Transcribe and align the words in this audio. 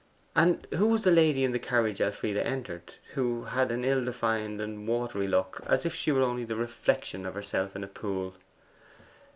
'And 0.35 0.65
who 0.73 0.87
was 0.87 1.03
the 1.03 1.11
lady 1.11 1.43
in 1.43 1.51
the 1.51 1.59
carriage 1.59 2.01
Elfride 2.01 2.35
entered; 2.37 2.95
who 3.13 3.43
had 3.43 3.71
an 3.71 3.85
ill 3.85 4.03
defined 4.03 4.59
and 4.59 4.87
watery 4.87 5.27
look, 5.27 5.61
as 5.67 5.85
if 5.85 5.93
she 5.93 6.11
were 6.11 6.23
only 6.23 6.43
the 6.43 6.55
reflection 6.55 7.23
of 7.23 7.35
herself 7.35 7.75
in 7.75 7.83
a 7.83 7.87
pool? 7.87 8.33